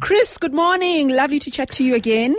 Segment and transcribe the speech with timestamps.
[0.00, 1.10] Chris, good morning.
[1.10, 2.34] Lovely to chat to you again.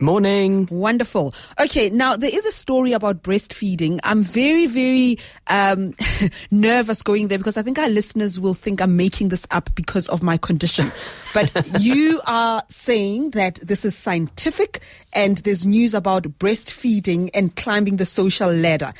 [0.00, 0.68] Morning.
[0.70, 1.34] Wonderful.
[1.58, 3.98] Okay, now there is a story about breastfeeding.
[4.04, 5.18] I'm very, very
[5.48, 5.94] um,
[6.52, 10.06] nervous going there because I think our listeners will think I'm making this up because
[10.08, 10.92] of my condition.
[11.34, 14.80] But you are saying that this is scientific
[15.12, 18.94] and there's news about breastfeeding and climbing the social ladder.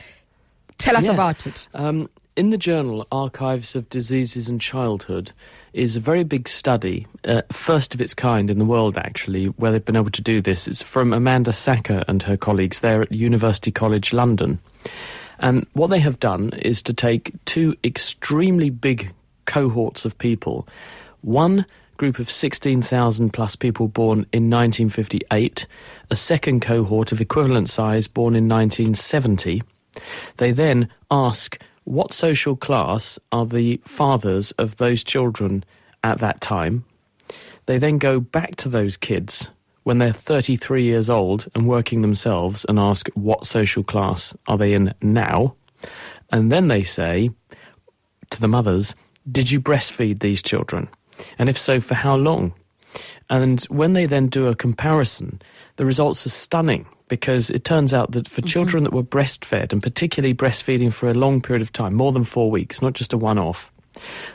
[0.79, 1.13] Tell us Yeah.
[1.13, 1.69] about it.
[1.75, 2.09] Um,
[2.39, 5.33] in the journal Archives of Diseases in Childhood
[5.73, 9.73] is a very big study, uh, first of its kind in the world actually, where
[9.73, 10.69] they've been able to do this.
[10.69, 14.61] It's from Amanda Sacker and her colleagues there at University College London.
[15.41, 19.13] And what they have done is to take two extremely big
[19.47, 20.69] cohorts of people.
[21.23, 25.67] One group of 16,000 plus people born in 1958,
[26.09, 29.61] a second cohort of equivalent size born in 1970.
[30.37, 35.65] They then ask what social class are the fathers of those children
[36.05, 36.85] at that time.
[37.65, 39.51] They then go back to those kids
[39.85, 44.75] when they're 33 years old and working themselves and ask what social class are they
[44.75, 45.57] in now.
[46.31, 47.31] And then they say
[48.31, 48.95] to the mothers,
[49.33, 50.89] Did you breastfeed these children?
[51.39, 52.53] And if so, for how long?
[53.31, 55.41] And when they then do a comparison,
[55.77, 58.49] the results are stunning because it turns out that for mm-hmm.
[58.49, 62.25] children that were breastfed, and particularly breastfeeding for a long period of time, more than
[62.25, 63.73] four weeks, not just a one off,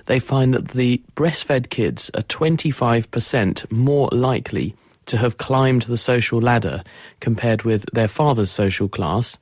[0.05, 4.75] they find that the breastfed kids are 25% more likely
[5.05, 6.83] to have climbed the social ladder
[7.19, 9.37] compared with their father's social class.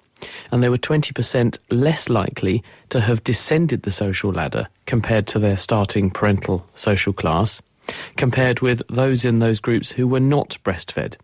[0.52, 5.58] And they were 20% less likely to have descended the social ladder compared to their
[5.58, 7.62] starting parental social class,
[8.18, 11.18] compared with those in those groups who were not breastfed.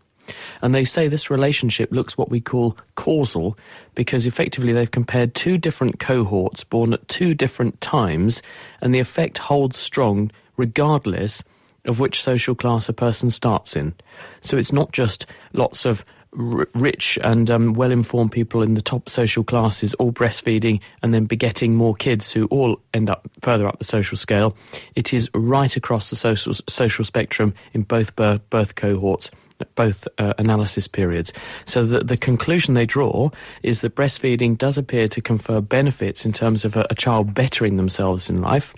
[0.62, 3.56] And they say this relationship looks what we call causal
[3.94, 8.42] because effectively they've compared two different cohorts born at two different times,
[8.80, 11.42] and the effect holds strong regardless
[11.84, 13.94] of which social class a person starts in.
[14.40, 16.04] So it's not just lots of
[16.38, 21.14] r- rich and um, well informed people in the top social classes all breastfeeding and
[21.14, 24.56] then begetting more kids who all end up further up the social scale.
[24.94, 29.30] It is right across the social, social spectrum in both birth, birth cohorts
[29.74, 31.32] both uh, analysis periods.
[31.64, 33.30] So the, the conclusion they draw
[33.62, 37.76] is that breastfeeding does appear to confer benefits in terms of a, a child bettering
[37.76, 38.74] themselves in life.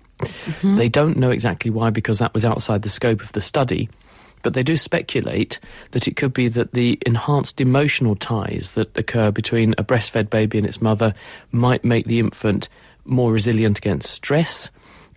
[0.77, 3.89] They don't know exactly why because that was outside the scope of the study.
[4.43, 9.31] But they do speculate that it could be that the enhanced emotional ties that occur
[9.31, 11.15] between a breastfed baby and its mother
[11.53, 12.69] might make the infant
[13.05, 14.71] more resilient against stress.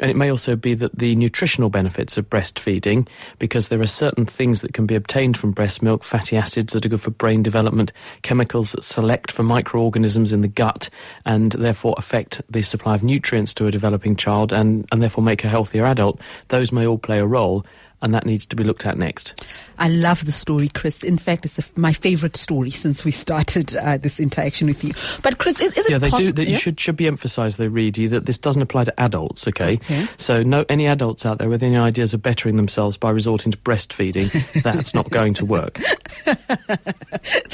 [0.03, 3.08] And it may also be that the nutritional benefits of breastfeeding,
[3.40, 6.86] because there are certain things that can be obtained from breast milk, fatty acids that
[6.86, 10.90] are good for brain development, chemicals that select for microorganisms in the gut
[11.25, 15.46] and therefore affect the supply of nutrients to a developing child and, and therefore make
[15.46, 17.66] a healthier adult, those may all play a role.
[18.03, 19.34] And that needs to be looked at next.
[19.80, 21.03] I love the story, Chris.
[21.03, 24.94] In fact, it's a, my favorite story since we started uh, this interaction with you.
[25.22, 26.31] But Chris, is, is it yeah, they do.
[26.34, 29.47] That you should should be emphasised, though, Redi, that this doesn't apply to adults.
[29.47, 29.75] Okay?
[29.75, 30.06] Okay.
[30.18, 33.58] So, no, any adults out there with any ideas of bettering themselves by resorting to
[33.59, 34.31] breastfeeding,
[34.64, 35.78] that's not going to work.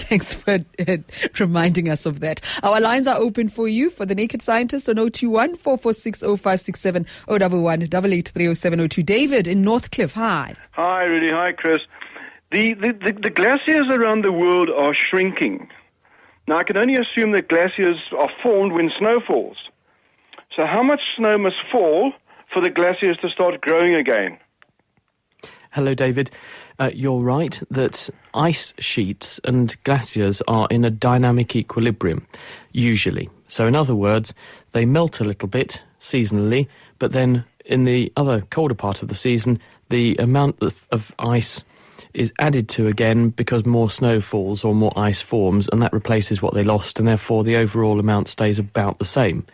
[0.09, 0.97] Thanks for uh,
[1.39, 2.41] reminding us of that.
[2.63, 7.83] Our lines are open for you for the Naked Scientist on 021 446 0567 011
[7.83, 9.03] 883 0702.
[9.03, 10.38] David in Northcliffe, hi.
[10.71, 11.29] Hi, Rudy.
[11.31, 11.79] Hi, Chris.
[12.51, 15.69] The, the, the, the glaciers around the world are shrinking.
[16.47, 19.57] Now, I can only assume that glaciers are formed when snow falls.
[20.55, 22.11] So, how much snow must fall
[22.51, 24.37] for the glaciers to start growing again?
[25.71, 26.31] Hello, David.
[26.79, 32.25] Uh, you're right that ice sheets and glaciers are in a dynamic equilibrium,
[32.71, 33.29] usually.
[33.47, 34.33] So, in other words,
[34.71, 39.15] they melt a little bit seasonally, but then in the other colder part of the
[39.15, 39.59] season,
[39.89, 41.63] the amount of, of ice
[42.13, 46.41] is added to again because more snow falls or more ice forms, and that replaces
[46.41, 49.45] what they lost, and therefore the overall amount stays about the same.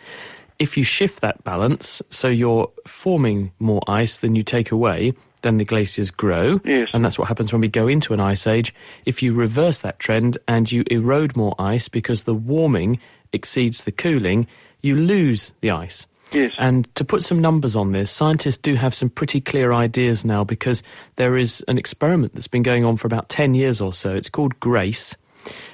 [0.58, 5.58] If you shift that balance, so you're forming more ice than you take away, then
[5.58, 6.62] the glaciers grow.
[6.64, 6.90] Yes.
[6.94, 8.74] And that's what happens when we go into an ice age.
[9.06, 13.00] If you reverse that trend and you erode more ice because the warming
[13.34, 14.48] exceeds the cooling,
[14.82, 16.08] you lose the ice.
[16.32, 16.54] Yes.
[16.58, 20.44] And to put some numbers on this, scientists do have some pretty clear ideas now
[20.44, 20.84] because
[21.16, 24.14] there is an experiment that's been going on for about 10 years or so.
[24.14, 25.16] It's called GRACE.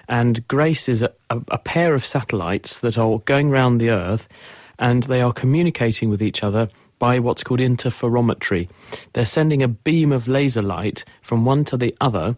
[0.09, 4.27] And GRACE is a, a, a pair of satellites that are going around the Earth
[4.77, 6.67] and they are communicating with each other
[6.99, 8.67] by what's called interferometry.
[9.13, 12.35] They're sending a beam of laser light from one to the other,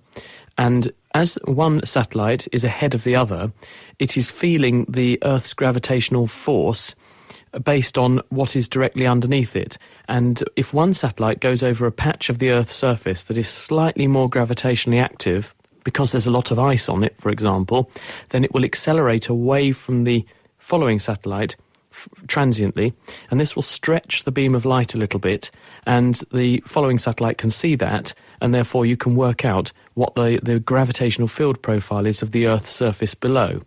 [0.58, 3.52] and as one satellite is ahead of the other,
[4.00, 6.96] it is feeling the Earth's gravitational force
[7.64, 9.78] based on what is directly underneath it.
[10.08, 14.08] And if one satellite goes over a patch of the Earth's surface that is slightly
[14.08, 17.90] more gravitationally active, because there's a lot of ice on it, for example,
[18.30, 20.26] then it will accelerate away from the
[20.58, 21.56] following satellite
[22.28, 22.94] transiently,
[23.30, 25.52] and this will stretch the beam of light a little bit,
[25.86, 30.40] and the following satellite can see that, and therefore you can work out what the,
[30.42, 33.62] the gravitational field profile is of the Earth's surface below.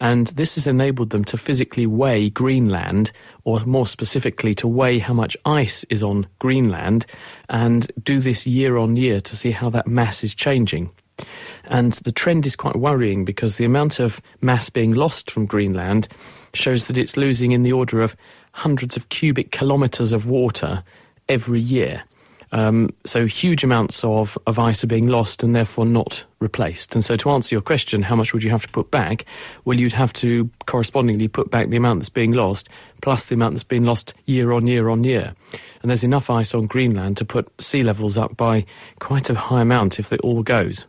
[0.00, 3.12] And this has enabled them to physically weigh Greenland,
[3.44, 7.04] or more specifically, to weigh how much ice is on Greenland,
[7.48, 10.90] and do this year on year to see how that mass is changing.
[11.64, 16.08] And the trend is quite worrying because the amount of mass being lost from Greenland
[16.54, 18.16] shows that it's losing in the order of
[18.52, 20.82] hundreds of cubic kilometres of water
[21.28, 22.02] every year.
[22.52, 26.94] Um, so huge amounts of, of ice are being lost and therefore not replaced.
[26.94, 29.24] And so to answer your question, how much would you have to put back?
[29.64, 32.68] Well, you'd have to correspondingly put back the amount that's being lost
[33.02, 35.34] plus the amount that's been lost year on year on year.
[35.82, 38.66] And there's enough ice on Greenland to put sea levels up by
[38.98, 40.86] quite a high amount if it all goes.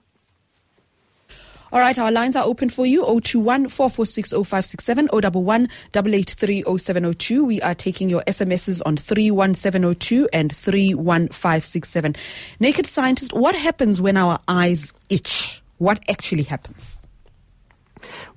[1.73, 7.45] All right, our lines are open for you 021 446 0567 011 883 0702.
[7.45, 12.15] We are taking your SMSs on 31702 and 31567.
[12.59, 15.61] Naked scientist, what happens when our eyes itch?
[15.77, 17.01] What actually happens?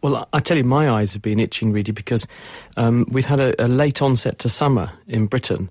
[0.01, 2.29] Well, I- tell you, my eyes have been itching really because
[2.77, 5.71] um, we've had a, a late onset to summer in Britain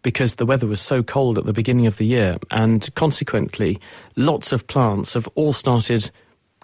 [0.00, 3.78] because the weather was so cold at the beginning of the year, and consequently,
[4.16, 6.10] lots of plants have all started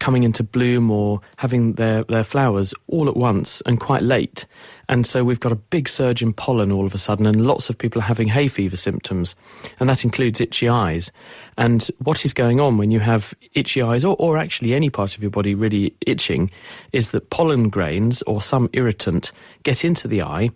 [0.00, 4.46] coming into bloom or having their, their flowers all at once and quite late.
[4.88, 7.68] And so we've got a big surge in pollen all of a sudden, and lots
[7.68, 9.36] of people are having hay fever symptoms,
[9.80, 11.10] and that includes itchy eyes.
[11.58, 15.14] And what is going on when you have itchy eyes, or, or actually any part
[15.14, 16.50] of your body really itching,
[16.92, 19.30] is that pollen grains or some irritant
[19.62, 20.50] get into the eye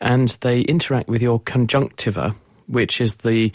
[0.00, 2.34] and they interact with your conjunctiva,
[2.68, 3.52] which is the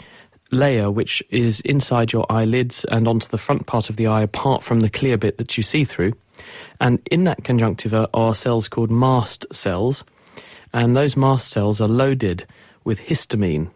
[0.50, 4.62] layer which is inside your eyelids and onto the front part of the eye apart
[4.62, 6.12] from the clear bit that you see through.
[6.80, 10.04] And in that conjunctiva are cells called mast cells,
[10.72, 12.46] and those mast cells are loaded
[12.84, 13.70] with histamine.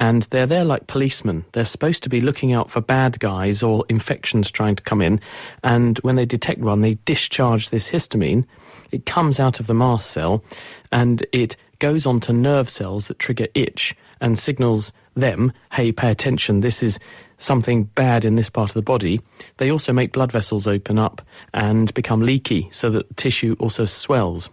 [0.00, 1.44] And they're there like policemen.
[1.52, 5.20] They're supposed to be looking out for bad guys or infections trying to come in.
[5.62, 8.46] And when they detect one, they discharge this histamine.
[8.90, 10.42] It comes out of the mast cell
[10.90, 16.60] and it goes onto nerve cells that trigger itch and signals them, hey, pay attention,
[16.60, 16.98] this is
[17.38, 19.20] something bad in this part of the body.
[19.56, 21.22] They also make blood vessels open up
[21.54, 24.50] and become leaky so that tissue also swells.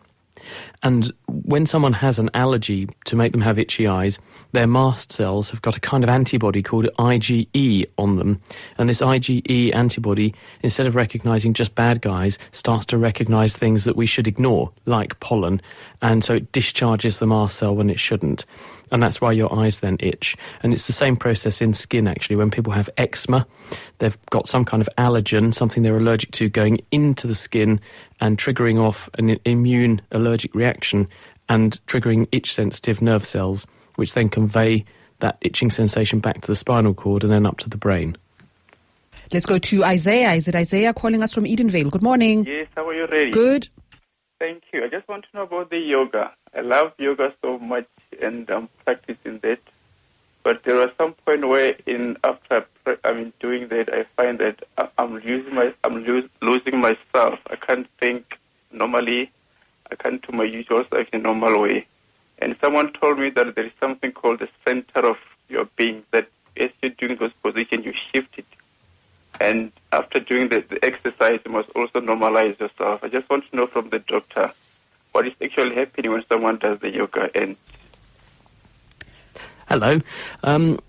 [0.83, 4.19] And when someone has an allergy to make them have itchy eyes,
[4.51, 8.41] their mast cells have got a kind of antibody called IgE on them.
[8.77, 13.95] And this IgE antibody, instead of recognizing just bad guys, starts to recognize things that
[13.95, 15.61] we should ignore, like pollen.
[16.01, 18.45] And so it discharges the mast cell when it shouldn't.
[18.91, 20.35] And that's why your eyes then itch.
[20.63, 22.35] And it's the same process in skin, actually.
[22.37, 23.45] When people have eczema,
[23.99, 27.79] they've got some kind of allergen, something they're allergic to, going into the skin
[28.21, 31.07] and triggering off an immune allergic reaction
[31.49, 34.85] and triggering itch sensitive nerve cells, which then convey
[35.19, 38.17] that itching sensation back to the spinal cord and then up to the brain.
[39.33, 40.33] Let's go to Isaiah.
[40.33, 41.91] Is it Isaiah calling us from Edenvale?
[41.91, 42.45] Good morning.
[42.45, 43.31] Yes, how are you ready?
[43.31, 43.67] Good.
[44.39, 44.83] Thank you.
[44.83, 46.31] I just want to know about the yoga.
[46.55, 47.87] I love yoga so much
[48.21, 49.59] and I'm practicing that.
[50.43, 52.65] But there was some point where, in after
[53.03, 54.63] I mean doing that, I find that
[54.97, 56.03] I'm losing my I'm
[56.41, 57.39] losing myself.
[57.49, 58.39] I can't think
[58.71, 59.31] normally.
[59.91, 61.85] I can't do my usual stuff in a normal way.
[62.39, 65.17] And someone told me that there is something called the center of
[65.49, 66.03] your being.
[66.11, 68.45] That as you're doing those positions, you shift it.
[69.39, 73.03] And after doing the, the exercise, you must also normalize yourself.
[73.03, 74.51] I just want to know from the doctor
[75.11, 77.55] what is actually happening when someone does the yoga and
[79.67, 79.99] Hello.
[80.43, 80.79] Um,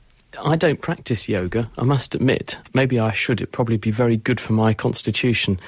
[0.41, 2.59] I don't practice yoga, I must admit.
[2.75, 3.41] Maybe I should.
[3.41, 5.59] It'd probably be very good for my constitution.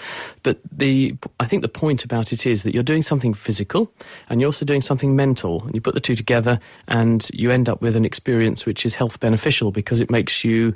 [0.44, 3.92] But the, I think the point about it is that you're doing something physical
[4.28, 5.64] and you're also doing something mental.
[5.64, 8.94] And you put the two together and you end up with an experience which is
[8.94, 10.72] health beneficial because it makes you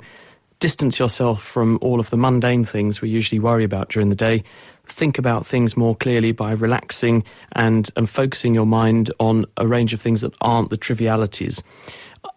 [0.59, 4.43] distance yourself from all of the mundane things we usually worry about during the day.
[4.87, 7.23] Think about things more clearly by relaxing
[7.53, 11.63] and, and focusing your mind on a range of things that aren't the trivialities.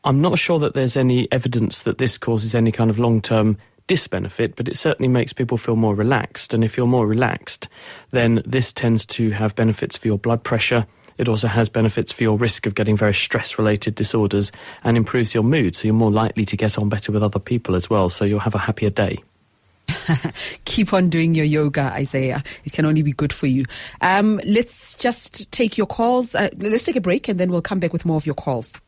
[0.05, 3.59] I'm not sure that there's any evidence that this causes any kind of long term
[3.89, 6.55] disbenefit, but it certainly makes people feel more relaxed.
[6.55, 7.69] And if you're more relaxed,
[8.11, 10.87] then this tends to have benefits for your blood pressure.
[11.17, 14.53] It also has benefits for your risk of getting very stress related disorders
[14.85, 15.75] and improves your mood.
[15.75, 18.09] So you're more likely to get on better with other people as well.
[18.09, 19.19] So you'll have a happier day.
[20.65, 22.43] Keep on doing your yoga, Isaiah.
[22.65, 23.65] It can only be good for you.
[24.01, 26.35] Um, let's just take your calls.
[26.35, 28.81] Uh, let's take a break and then we'll come back with more of your calls.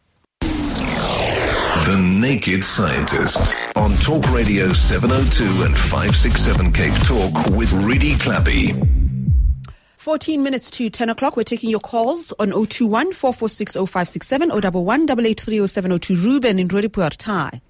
[1.86, 9.70] The Naked Scientist on Talk Radio 702 and 567 Cape Talk with Redi Tlhabi.
[9.96, 11.36] 14 minutes to 10 o'clock.
[11.36, 17.22] We're taking your calls on 021 446 0567 011 883 Ruben in Roodepoort.
[17.22, 17.60] Hi.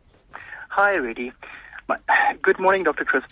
[0.69, 1.33] Hi, Redi.
[2.43, 3.05] Good morning, Dr.
[3.05, 3.23] Chris.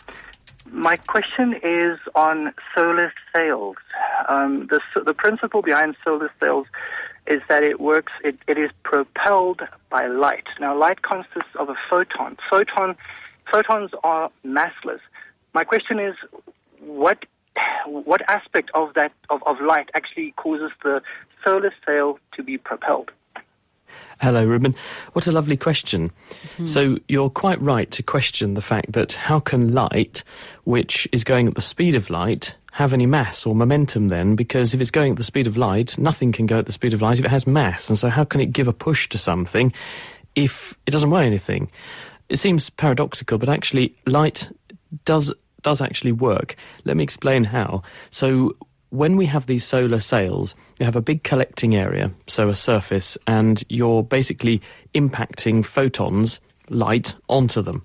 [0.71, 3.77] My question is on solar sails.
[4.29, 6.67] Um, the, the principle behind solar sails
[7.29, 10.47] is that it works, it, it is propelled by light.
[10.59, 12.37] Now, light consists of a photon.
[12.51, 12.97] Photon,
[13.51, 15.01] photons are massless.
[15.55, 16.15] My question is,
[16.81, 17.25] what,
[17.87, 21.03] what aspect of that, of, of light actually causes the
[21.45, 23.11] solar sail to be propelled?
[24.21, 24.75] Hello, Ruben.
[25.13, 26.11] What a lovely question.
[26.31, 26.67] Mm-hmm.
[26.67, 30.25] So, you're quite right to question the fact that how can light,
[30.65, 34.37] which is going at the speed of light, have any mass or momentum then?
[34.37, 36.95] Because if it's going at the speed of light, nothing can go at the speed
[36.95, 37.89] of light if it has mass.
[37.89, 39.73] And so, how can it give a push to something
[40.37, 41.73] if it doesn't weigh anything?
[42.29, 44.49] It seems paradoxical, but actually, light
[45.05, 46.55] does does actually work.
[46.85, 47.83] Let me explain how.
[48.11, 48.55] So,
[48.91, 53.19] when we have these solar sails, you have a big collecting area, so a surface,
[53.27, 54.63] and you're basically
[54.95, 56.39] impacting photons,
[56.71, 57.85] light, onto them.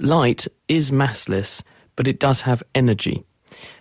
[0.00, 1.62] Light is massless,
[1.94, 3.24] but it does have energy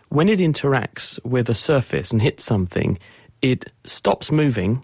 [0.10, 2.98] when it interacts with a surface and hits something,
[3.42, 4.84] it stops moving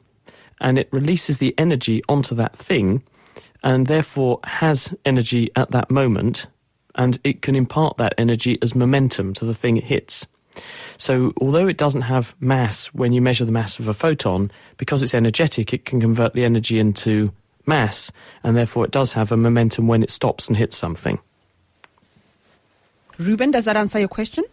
[0.62, 3.04] and it releases the energy onto that thing
[3.64, 6.48] and therefore has energy at that moment
[6.96, 10.28] and it can impart that energy as momentum to the thing it hits.
[10.98, 15.02] So, although it doesn't have mass when you measure the mass of a photon, because
[15.02, 17.32] it's energetic, it can convert the energy into
[17.66, 18.12] mass,
[18.44, 21.20] and therefore it does have a momentum when it stops and hits something.
[23.18, 24.44] Ruben, does that answer your question?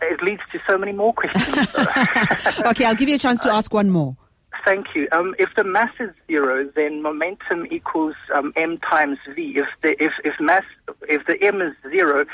[0.00, 1.68] It leads to so many more questions.
[2.66, 4.16] okay, I'll give you a chance to ask one more.
[4.64, 5.08] Thank you.
[5.12, 9.54] Um, if the mass is zero, then momentum equals um, m times v.
[9.56, 10.64] If the if if mass
[11.08, 12.26] if the m is zero,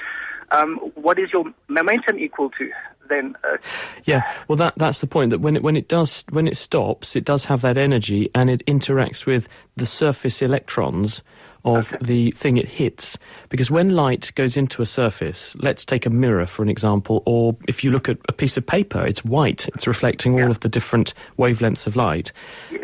[0.51, 2.71] um, what is your momentum equal to?
[3.09, 3.59] Then, uh,
[4.05, 5.31] yeah, well, that that's the point.
[5.31, 8.51] That when it when it does when it stops, it does have that energy, and
[8.51, 11.23] it interacts with the surface electrons
[11.67, 12.05] of okay.
[12.05, 13.19] the thing it hits.
[13.49, 17.57] Because when light goes into a surface, let's take a mirror for an example, or
[17.69, 20.45] if you look at a piece of paper, it's white, it's reflecting yeah.
[20.45, 22.33] all of the different wavelengths of light.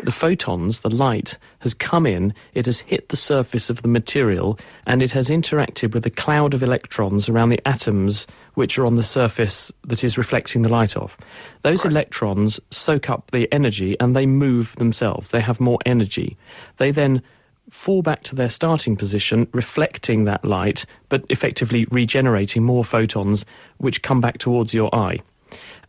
[0.03, 4.59] The photons, the light, has come in, it has hit the surface of the material,
[4.85, 8.95] and it has interacted with a cloud of electrons around the atoms which are on
[8.95, 11.17] the surface that is reflecting the light off.
[11.61, 11.91] Those right.
[11.91, 15.31] electrons soak up the energy and they move themselves.
[15.31, 16.37] They have more energy.
[16.77, 17.21] They then
[17.69, 23.45] fall back to their starting position, reflecting that light, but effectively regenerating more photons
[23.77, 25.19] which come back towards your eye.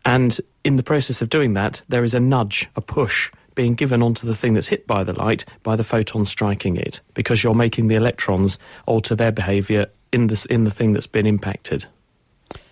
[0.04, 4.02] And in the process of doing that, there is a nudge, a push being given
[4.02, 7.54] onto the thing that's hit by the light by the photon striking it, because you're
[7.54, 11.86] making the electrons alter their behavior in, this, in the thing that's been impacted.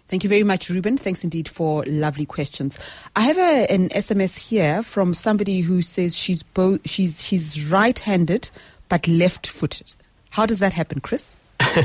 [0.09, 0.99] Thank you very much, Ruben.
[0.99, 2.79] Thanks indeed for lovely questions.
[3.17, 8.51] I have a, an SMS here from somebody who says she's both she's she's right-handed
[8.93, 9.91] but left footed.
[10.29, 11.35] How does that happen, Chris?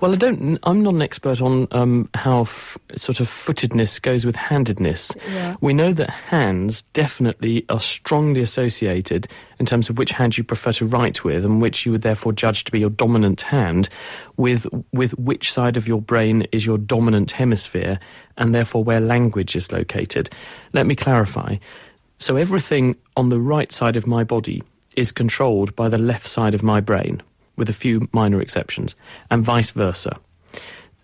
[0.00, 0.58] well, I don't.
[0.62, 5.12] I'm not an expert on um, how f- sort of footedness goes with handedness.
[5.28, 5.56] Yeah.
[5.60, 10.72] We know that hands definitely are strongly associated in terms of which hand you prefer
[10.72, 13.90] to write with, and which you would therefore judge to be your dominant hand,
[14.38, 18.00] with with which side of your brain is your dominant hemisphere,
[18.38, 20.30] and therefore where language is located.
[20.72, 21.56] Let me clarify.
[22.16, 24.62] So everything on the right side of my body
[24.96, 27.22] is controlled by the left side of my brain,
[27.56, 28.96] with a few minor exceptions,
[29.30, 30.18] and vice versa.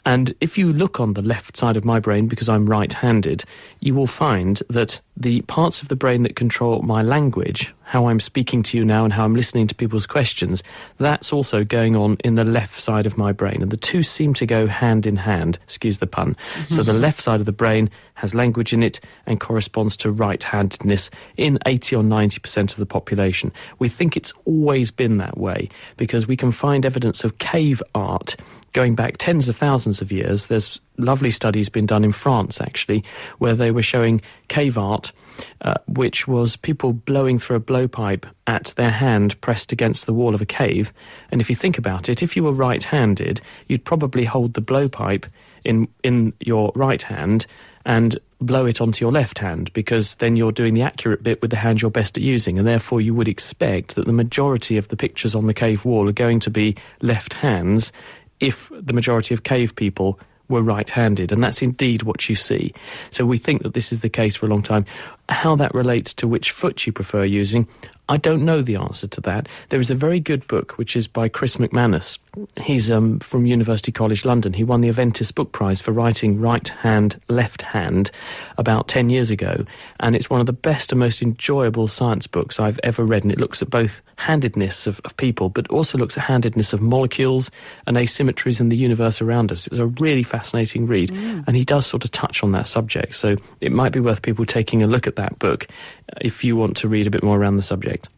[0.04, 3.44] And if you look on the left side of my brain, because I'm right handed,
[3.80, 8.18] you will find that the parts of the brain that control my language, how I'm
[8.18, 10.62] speaking to you now and how I'm listening to people's questions,
[10.96, 13.60] that's also going on in the left side of my brain.
[13.60, 16.34] And the two seem to go hand in hand, excuse the pun.
[16.70, 20.42] So the left side of the brain has language in it and corresponds to right
[20.42, 23.52] handedness in 80 or 90% of the population.
[23.78, 28.36] We think it's always been that way because we can find evidence of cave art
[28.72, 30.46] going back tens of thousands of years.
[30.46, 33.04] There's lovely studies been done in France, actually,
[33.38, 35.12] where they were showing cave art,
[35.62, 40.34] uh, which was people blowing through a blowpipe at their hand pressed against the wall
[40.34, 40.92] of a cave.
[41.30, 44.62] And if you think about it, if you were right handed, you'd probably hold the
[44.62, 45.26] blowpipe
[45.64, 47.46] in, in your right hand
[47.84, 51.50] and blow it onto your left hand because then you're doing the accurate bit with
[51.50, 54.88] the hand you're best at using and therefore you would expect that the majority of
[54.88, 57.92] the pictures on the cave wall are going to be left hands
[58.40, 60.18] if the majority of cave people
[60.52, 62.72] were right handed, and that's indeed what you see.
[63.10, 64.86] So we think that this is the case for a long time.
[65.28, 67.68] How that relates to which foot you prefer using,
[68.08, 69.48] I don't know the answer to that.
[69.68, 72.18] There is a very good book which is by Chris McManus.
[72.60, 74.52] He's um, from University College London.
[74.52, 78.10] He won the Aventis Book Prize for writing right hand, left hand
[78.58, 79.64] about 10 years ago.
[80.00, 83.22] And it's one of the best and most enjoyable science books I've ever read.
[83.22, 86.82] And it looks at both handedness of, of people, but also looks at handedness of
[86.82, 87.50] molecules
[87.86, 89.68] and asymmetries in the universe around us.
[89.68, 91.10] It's a really fascinating read.
[91.46, 93.14] And he does sort of touch on that subject.
[93.14, 95.66] So it might be worth people taking a look at that book
[96.10, 98.08] uh, if you want to read a bit more around the subject.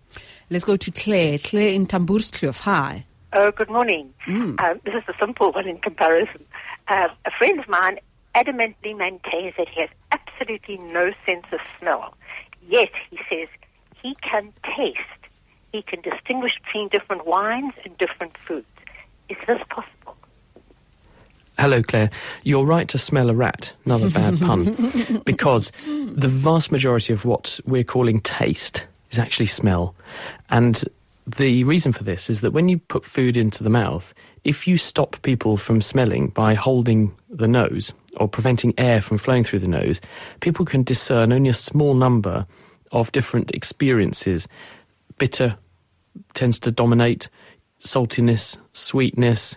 [0.51, 1.39] Let's go to Claire.
[1.39, 2.61] Claire in Tamboerskloof.
[2.61, 3.07] Hi.
[3.33, 4.13] Oh, good morning.
[4.29, 6.45] Um, this is a simple one in comparison.
[6.87, 7.99] Uh, a friend of mine
[8.35, 12.15] adamantly maintains that he has absolutely no sense of smell.
[12.69, 13.49] Yet, he says,
[14.03, 15.01] he can taste.
[15.73, 18.67] He can distinguish between different wines and different foods.
[19.29, 20.04] Is this possible?
[21.59, 22.11] Hello, Claire.
[22.43, 23.73] You're right to smell a rat.
[23.85, 24.77] Another bad pun.
[25.25, 29.95] Because the vast majority of what we're calling taste is actually smell.
[30.51, 30.85] And
[31.27, 34.77] the reason for this is that when you put food into the mouth, if you
[34.77, 39.69] stop people from smelling by holding the nose or preventing air from flowing through the
[39.69, 40.01] nose,
[40.41, 42.47] people can discern only a small number
[42.93, 44.49] of different experiences.
[45.19, 45.57] Bitter
[46.35, 47.29] tends to dominate,
[47.81, 49.57] saltiness, sweetness,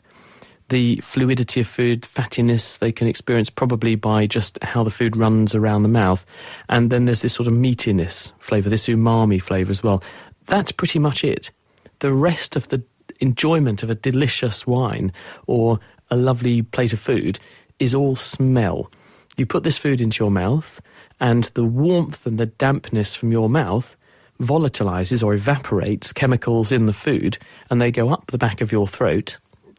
[0.69, 5.55] the fluidity of food, fattiness they can experience probably by just how the food runs
[5.55, 6.25] around the mouth.
[6.69, 10.03] And then there's this sort of meatiness flavour, this umami flavour as well.
[10.45, 11.51] That's pretty much it.
[11.99, 12.83] The rest of the
[13.19, 15.11] enjoyment of a delicious wine
[15.47, 17.39] or a lovely plate of food
[17.79, 18.91] is all smell.
[19.37, 20.81] You put this food into your mouth,
[21.19, 23.95] and the warmth and the dampness from your mouth
[24.39, 27.37] volatilizes or evaporates chemicals in the food,
[27.69, 29.37] and they go up the back of your throat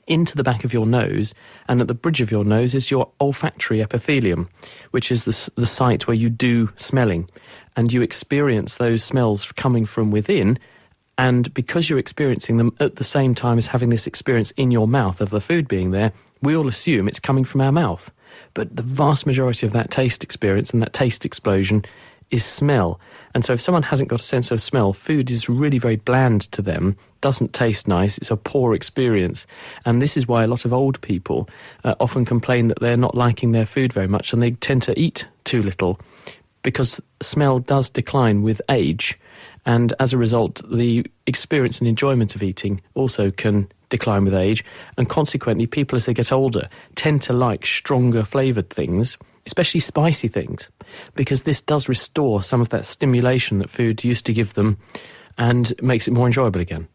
[0.08, 1.34] into the back of your nose,
[1.68, 4.48] and at the bridge of your nose is your olfactory epithelium,
[4.90, 7.28] which is the, the site where you do smelling.
[7.76, 10.58] And you experience those smells coming from within,
[11.18, 14.86] and because you're experiencing them at the same time as having this experience in your
[14.86, 18.12] mouth of the food being there, we all assume it's coming from our mouth.
[18.54, 21.84] But the vast majority of that taste experience and that taste explosion
[22.30, 23.00] is smell.
[23.34, 26.42] And so if someone hasn't got a sense of smell, food is really very bland
[26.52, 29.46] to them, doesn't taste nice, it's a poor experience.
[29.84, 31.48] And this is why a lot of old people
[31.84, 34.98] uh, often complain that they're not liking their food very much and they tend to
[34.98, 36.00] eat too little
[36.62, 39.18] because smell does decline with age.
[39.66, 44.64] And as a result, the experience and enjoyment of eating also can decline with age.
[44.96, 49.16] And consequently, people as they get older tend to like stronger flavoured things,
[49.48, 50.68] especially spicy things,
[51.14, 54.76] because this does restore some of that stimulation that food used to give them
[55.38, 56.86] and makes it more enjoyable again.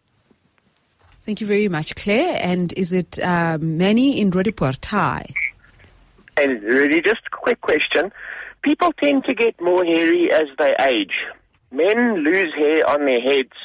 [1.26, 2.38] Thank you very much, Claire.
[2.42, 4.78] And is it uh, Manny in Roodepoort?
[4.82, 5.26] Thai?
[6.38, 8.12] And really, just a quick question.
[8.62, 11.14] People tend to get more hairy as they age.
[11.72, 13.58] Men lose hair on their heads,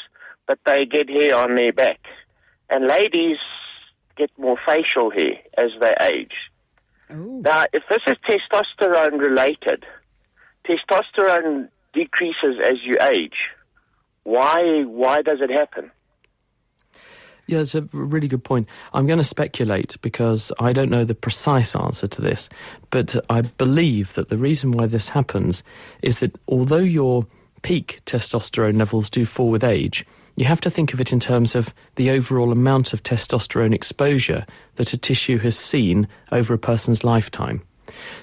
[0.47, 2.01] but they get hair on their back.
[2.71, 3.39] And ladies
[4.17, 6.33] get more facial hair as they age.
[7.11, 9.85] Now, if this is testosterone related,
[10.67, 13.37] testosterone decreases as you age.
[14.25, 14.83] Why?
[14.85, 15.91] Why does it happen?
[17.47, 18.69] Yeah, it's a really good point.
[18.93, 22.51] I'm going to speculate because I don't know the precise answer to this,
[22.91, 25.65] but I believe that the reason why this happens
[26.03, 27.27] is that although your
[27.63, 30.05] peak testosterone levels do fall with age,
[30.37, 34.47] you have to think of it in terms of the overall amount of testosterone exposure
[34.77, 37.63] that a tissue has seen over a person's lifetime.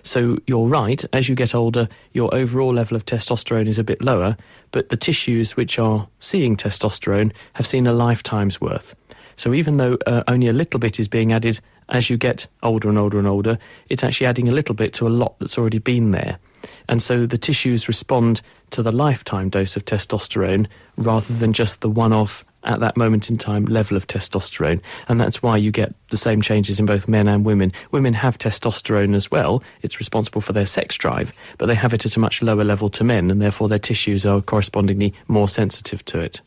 [0.03, 4.01] So you're right, as you get older, your overall level of testosterone is a bit
[4.01, 4.37] lower,
[4.71, 8.95] but the tissues which are seeing testosterone have seen a lifetime's worth.
[9.35, 12.89] So even though uh, only a little bit is being added as you get older
[12.89, 13.57] and older and older,
[13.89, 16.39] it's actually adding a little bit to a lot that's already been there.
[16.87, 21.89] And so the tissues respond to the lifetime dose of testosterone rather than just the
[21.89, 24.81] one off at that moment in time level of testosterone.
[25.07, 27.71] And that's why you get the same changes in both men and women.
[27.91, 32.05] Women have testosterone as well, it's responsible for their sex drive, but they have it
[32.05, 36.03] at a much lower level to men, and therefore their tissues are correspondingly more sensitive
[36.05, 36.41] to it.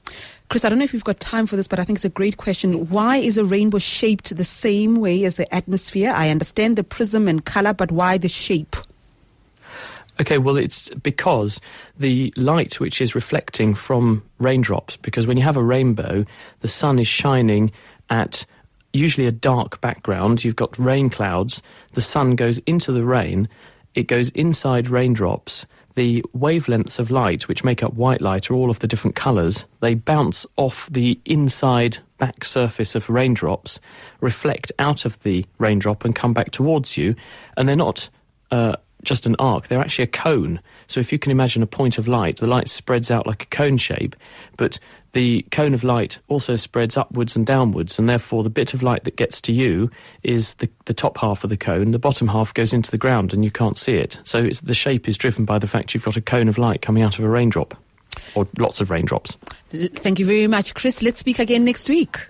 [0.49, 2.11] Chris, I don't know if you've got time for this, but I think it's a
[2.11, 2.89] great question.
[2.89, 6.13] Why is a rainbow shaped the same way as the atmosphere?
[6.15, 8.75] I understand the prism and color, but why the shape?
[10.21, 11.61] Okay, well, it's because
[11.97, 16.25] the light which is reflecting from raindrops, because when you have a rainbow,
[16.61, 17.71] the sun is shining
[18.11, 18.45] at
[18.93, 20.45] usually a dark background.
[20.45, 23.49] You've got rain clouds, the sun goes into the rain,
[23.95, 25.67] it goes inside raindrops.
[25.95, 29.67] The wavelengths of light, which make up white light, are all of the different colours.
[29.81, 33.81] They bounce off the inside back surface of raindrops,
[34.21, 37.17] reflect out of the raindrop, and come back towards you.
[37.57, 38.09] And they're not
[38.53, 40.61] uh, just an arc, they're actually a cone.
[40.87, 43.47] So if you can imagine a point of light, the light spreads out like a
[43.47, 44.17] cone shape,
[44.57, 44.79] but
[45.13, 49.05] the cone of light also spreads upwards and downwards, and therefore the bit of light
[49.05, 49.91] that gets to you
[50.23, 53.33] is the, the top half of the cone, the bottom half goes into the ground
[53.33, 54.21] and you can't see it.
[54.25, 57.03] So the shape is driven by the fact you've got a cone of light coming
[57.03, 57.75] out of a raindrop,
[58.35, 59.37] or lots of raindrops.
[59.71, 61.03] Thank you very much, Chris.
[61.03, 62.29] Let's speak again next week.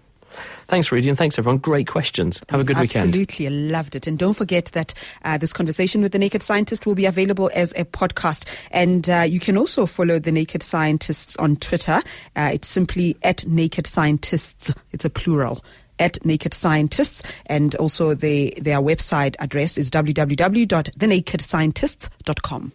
[0.69, 1.57] Thanks, Rudy, and thanks, everyone.
[1.59, 2.43] Great questions.
[2.51, 3.31] Have a good Absolutely, weekend.
[3.31, 4.07] Absolutely, I loved it.
[4.07, 4.93] And don't forget that
[5.25, 8.45] uh, this conversation with the Naked Scientist will be available as a podcast.
[8.71, 12.03] And uh, you can also follow the Naked Scientists on Twitter.
[12.37, 14.71] Uh, it's simply at Naked Scientists.
[14.93, 15.65] It's a plural
[15.99, 22.73] at Naked Scientists, and also the, their website address is www.thenakedscientists.com.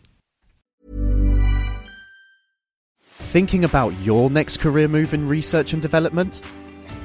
[3.06, 6.42] Thinking about your next career move in research and development?